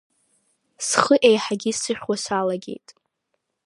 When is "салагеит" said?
2.23-2.87